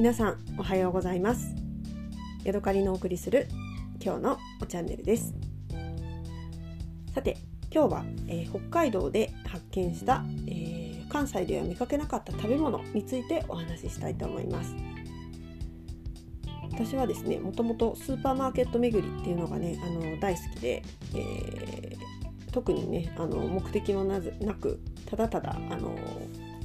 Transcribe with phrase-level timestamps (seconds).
[0.00, 1.54] 皆さんおはようございます。
[2.44, 3.48] ヤドカリのお送りする
[4.02, 5.34] 今日のチャンネルです。
[7.14, 7.36] さて
[7.70, 14.74] 今日は、えー、北海道で発見した、えー、関西では見かけなかった食べ物についてお話ししたいと思います。
[16.72, 20.82] 私はですねもともとスーパーマーケット巡りっていうのがねあの大好きで、
[21.14, 24.18] えー、特にねあの目的もな
[24.54, 25.94] くただただあの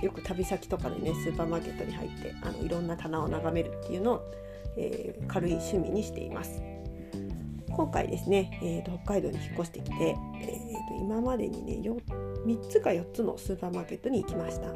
[0.01, 4.31] よく旅先とかでねスーパーマーケットに入ってあのいろんな棚を眺めるっていうのを、
[4.77, 6.61] えー、軽い趣味にしています。
[7.75, 14.69] 今回ですね、えーと、北海道に引っ越してきて、えーと、今までにね3つか4つのスーパーマーケットに行きました。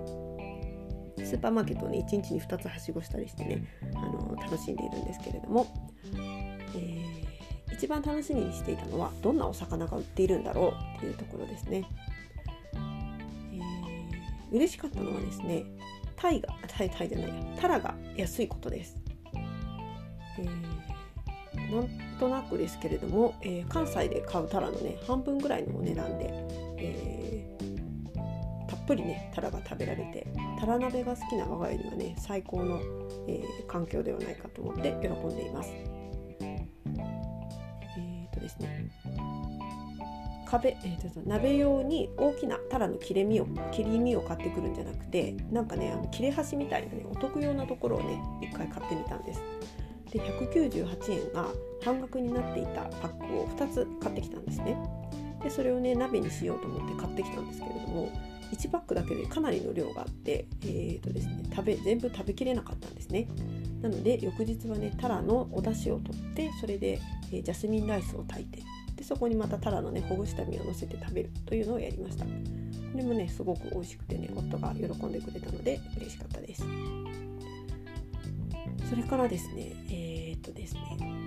[1.25, 3.63] スーパーマーケットをね1日に2つはしごしたりしてね
[3.93, 5.67] あの楽しんでいるんですけれども、
[6.75, 11.85] えー、一番楽しみにしていたのはどんなお魚が売っているんだろうっていうところですね。
[14.51, 15.65] 嬉しかったのはですね
[16.15, 18.97] タイがタイタイじゃないやタラが安いことです、
[20.37, 26.25] えー、なんとなくですけれども、えー、関西で買うタラのね半分ぐらいのお値段で、
[26.77, 30.27] えー、たっぷりねタラが食べられて
[30.59, 32.79] タラ鍋が好きな我が家にはね最高の、
[33.27, 35.69] えー、環境ではないかと思って喜んでいます。
[36.41, 36.67] え
[38.27, 38.89] っ、とですね
[40.49, 49.41] 壁、えー、と鍋用に大きなタラの切れ身を切り身を買ってくるんじゃなくてなんかねあの切れ端みたいなねお得用のところをね一回買ってみたんです。
[50.11, 51.47] で198円が
[51.83, 54.75] 半額になっていたパックを2つ買ってきたんですね。
[55.43, 58.11] でそれをね鍋にしようと思って買ってきたんですけれども
[58.51, 63.27] 1パックだけでかなりの量があって、えーとですね、食べ全部食べきれなかったんですね。
[63.81, 66.99] なので翌日はねタラのお出汁を取ってそれで、
[67.31, 68.63] えー、ジャスミンライスを炊いて
[69.09, 72.25] そこにまたタラのねほぐした身をのせて食べるというのをやりました。
[72.25, 72.31] こ
[72.95, 76.63] れもねすごく美味しくてね夫が喜んでくれたので嬉しかったです。
[78.87, 80.81] それからですねえー、っとですね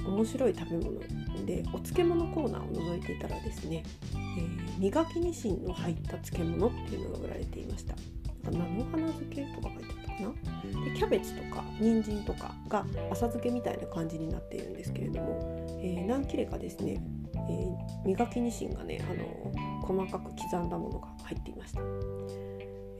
[0.07, 1.01] 面白い食べ物
[1.45, 3.83] でお漬物コーナーを覗いていたらですね、
[4.14, 7.96] えー、磨きニシンの入った漬物っていうのが売られていました。
[8.45, 10.84] 菜の花漬けとか書いてあったかな。
[10.84, 17.02] でキャベツとか人参とかが浅漬けみたいな感じになっているんですけれども、えー、何切れかですね
[17.48, 21.80] えー、磨きニシンがねあの細かく刻んだものが入っていました、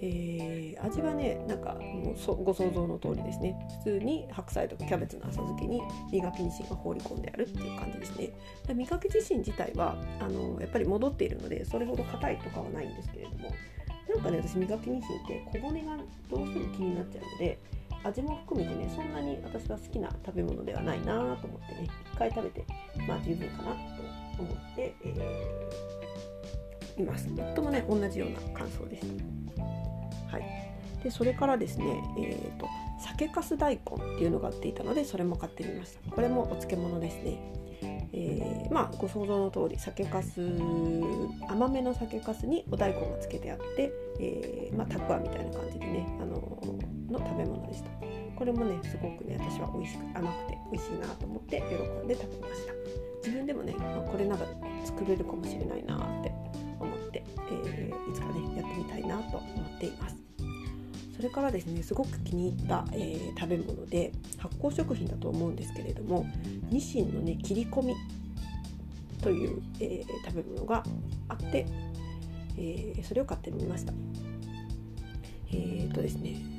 [0.00, 3.56] えー、味はねなんかもうご想像の通りですね。
[3.84, 5.81] 普通に白菜とかキャベツの浅漬けに
[6.12, 8.31] 磨きニシンが放り込んであるっていう感じですね。
[8.75, 13.50] 磨きニシン自体はあのやっぱり戻っているのでそれほど硬いとかはないんですけれども
[14.08, 15.97] なんかね私磨きニシンって小骨が
[16.31, 17.58] どうしても気になっちゃうので
[18.04, 22.66] 味も含めてねそんなに私は好きな食べ物ではないなと思ってね一回食べて
[23.06, 23.91] まあ十分かな。
[24.38, 27.28] 思って、えー、います。
[27.53, 29.06] 夫もね同じような感想でし
[29.56, 29.62] た。
[30.37, 30.44] はい、
[31.03, 32.66] でそれからですね、えーと、
[33.00, 33.81] 酒粕大根
[34.15, 36.10] っていうのが売っていたのでそれも買ってみました。
[36.10, 37.53] これもお漬物ですね。
[38.15, 40.22] えー、まあご想像の通り酒粕
[41.49, 47.90] 甘めの酒粕にお大根が漬けてあって、えー、まあ、たくあんみたいな感じでね、あのー、の食べ物でした。
[48.36, 52.72] これもねすごくね私は美味しく甘くて美味しいなと思って喜んで食べました。
[53.22, 54.44] 自分でもね、あ、これなら
[54.84, 56.32] 作れるかもしれないなって
[56.80, 60.16] 思って、えー、いつかねやってみたいなと思っています。
[61.14, 66.26] それからですねすごく気に入った、えー、食べ物で発酵食品だと思うんですけれども
[66.68, 67.94] ニシンのね切り込み
[69.22, 70.82] という、えー、食べ物が
[71.28, 71.66] あって、
[72.58, 73.92] えー、それを買ってみました。
[75.52, 76.51] えっ、とですね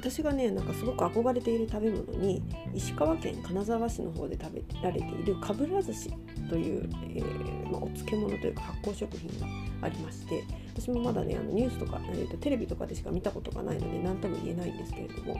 [0.00, 2.42] 私がねなんかすごく憧れている食べ物に
[2.74, 6.10] 石川県金沢市の方で食べられているかぶら寿司
[6.48, 9.46] という、えー、まあ、お漬物というか発酵食品が
[9.82, 10.42] ありまして
[10.74, 15.38] 私もまだねあのニュースとか、えーと、テレビとかでしか見たことがないので何とも言えないんですけれども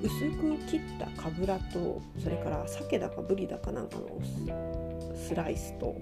[0.00, 0.08] 薄
[0.38, 4.20] く切ったかぶらとそれから鮭だかぶりだかなんかの
[5.16, 5.96] スライスと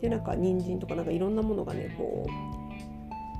[0.00, 2.63] でなんか人参とかなんかいろんなものがねこう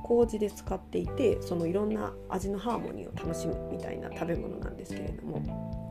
[0.05, 5.85] 麹で使っていてそのいろんな味のハーモニーを楽しむみたいな食べ物なんですけれども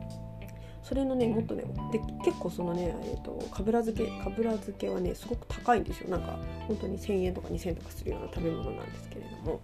[0.82, 6.38] それのねもっとねで結構そのね、えーと、かぶら漬けかぶら漬けはねすごく高いんですよなんか
[6.68, 9.60] 本当に1,000円とか2,000円とかするような食べ物なんですけれども、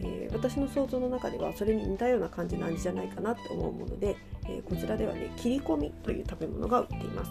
[0.00, 4.16] えー、私の想像の中ではそれに似たような感じの味じゃないかなって思うもので、
[4.46, 7.30] えー、こちらではね切り込みという食べ物が売っています。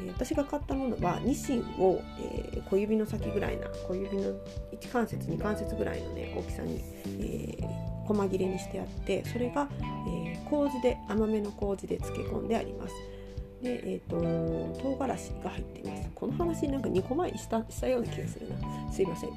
[0.00, 4.32] え私が買ったものはニシンを、え、小指の先ぐらいな小指の
[4.72, 6.82] 1関節2関節ぐらいのね大きさに、
[7.20, 9.68] えー、細切れにしてあってそれが、
[10.08, 12.94] えー、麹で甘めの麹で漬け込んであります。
[13.62, 16.10] で、えーと、唐辛子が入っています。
[16.14, 18.92] この話なんか2個前にしたしたような気がするな。
[18.92, 19.30] すいません。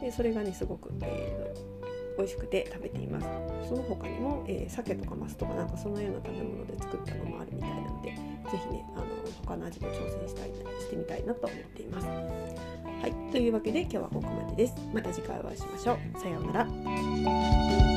[0.00, 3.26] でそれがねすごく、えー、美味しくて食べています。
[3.68, 8.14] その他にも、えー、鮭とかマスとかなんかそのような食べ物で作ったのもあるみたいなので
[8.50, 9.06] 是非ねあの
[9.44, 12.06] 他の味も挑戦したいしてみたいなと思っています。
[12.06, 13.32] はい。
[13.32, 14.74] というわけで今日はここまでです。
[14.92, 16.20] また次回お会いしましょう。
[16.20, 17.95] さようなら。